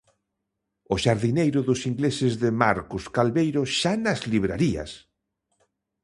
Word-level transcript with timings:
O 0.93 0.95
xardineiro 1.03 1.59
dos 1.67 1.79
ingleses 1.89 2.33
de 2.43 2.49
Marcos 2.63 3.03
Calveiro 3.15 3.61
xa 3.79 3.93
nas 4.05 4.19
librarías! 4.33 4.91